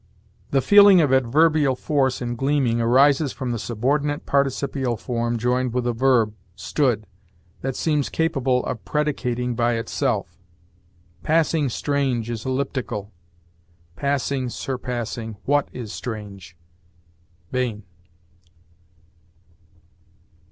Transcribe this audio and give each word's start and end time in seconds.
The 0.49 0.61
feeling 0.63 0.99
of 0.99 1.13
adverbial 1.13 1.75
force 1.75 2.23
in 2.23 2.35
'gleaming' 2.35 2.81
arises 2.81 3.31
from 3.33 3.51
the 3.51 3.59
subordinate 3.59 4.25
participial 4.25 4.97
form 4.97 5.37
joined 5.37 5.73
with 5.75 5.85
a 5.85 5.93
verb, 5.93 6.33
'stood,' 6.55 7.05
that 7.61 7.75
seems 7.75 8.09
capable 8.09 8.65
of 8.65 8.83
predicating 8.83 9.53
by 9.53 9.73
itself. 9.73 10.39
'Passing 11.21 11.69
strange' 11.69 12.31
is 12.31 12.47
elliptical: 12.47 13.11
'passing 13.95 14.49
(surpassing) 14.49 15.37
what 15.45 15.69
is 15.71 15.93
strange.'" 15.93 16.57
Bain. 17.51 17.83